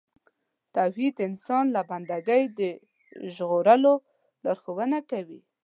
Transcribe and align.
توحید 0.75 1.13
د 1.17 1.21
انسان 1.29 1.65
له 1.75 1.81
بندګۍ 1.89 2.43
د 2.59 2.61
ژغورلو 3.35 3.93
لارښوونه 4.43 4.99
کوي. 5.11 5.39